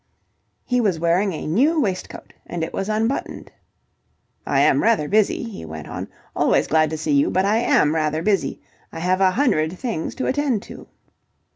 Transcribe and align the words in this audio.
He 0.65 0.81
was 0.81 0.97
wearing 0.97 1.31
a 1.31 1.45
new 1.45 1.79
waistcoat 1.79 2.33
and 2.47 2.63
it 2.63 2.73
was 2.73 2.89
unbuttoned. 2.89 3.51
"I 4.47 4.61
am 4.61 4.81
rather 4.81 5.07
busy," 5.07 5.43
he 5.43 5.63
went 5.63 5.87
on. 5.87 6.07
"Always 6.35 6.65
glad 6.65 6.89
to 6.89 6.97
see 6.97 7.13
you, 7.13 7.29
but 7.29 7.45
I 7.45 7.57
am 7.57 7.93
rather 7.93 8.23
busy. 8.23 8.59
I 8.91 8.97
have 8.97 9.21
a 9.21 9.29
hundred 9.29 9.77
things 9.77 10.15
to 10.15 10.25
attend 10.25 10.63
to." 10.63 10.87